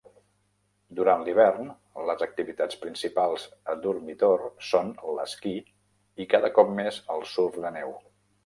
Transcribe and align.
Durant 0.99 1.19
l"hivern, 1.25 1.67
les 2.11 2.23
activitats 2.27 2.79
principals 2.87 3.45
a 3.73 3.77
Durmitor 3.85 4.47
són 4.71 4.91
l"esquí 5.15 5.55
i 6.25 6.31
cada 6.35 6.53
cop 6.61 6.77
més 6.81 7.03
el 7.17 7.29
surf 7.37 7.65
de 7.69 7.75
neu. 7.81 7.99